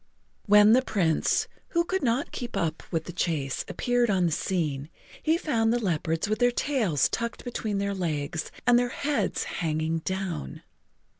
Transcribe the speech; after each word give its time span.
When 0.47 0.71
the 0.73 0.81
Prince, 0.81 1.47
who 1.67 1.85
could 1.85 2.01
not 2.01 2.31
keep 2.31 2.57
up 2.57 2.81
with 2.89 3.03
the 3.03 3.13
chase, 3.13 3.63
appeared 3.67 4.09
on 4.09 4.25
the 4.25 4.31
scene, 4.31 4.89
he 5.21 5.37
found 5.37 5.71
the 5.71 5.77
leopards 5.77 6.27
with 6.27 6.39
their 6.39 6.49
tails 6.49 7.07
tucked 7.07 7.43
between 7.45 7.77
their 7.77 7.93
legs 7.93 8.49
and 8.65 8.79
their 8.79 8.89
heads 8.89 9.43
hanging 9.43 9.99
down. 9.99 10.63